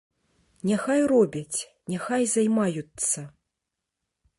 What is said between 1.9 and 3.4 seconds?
няхай займаюцца.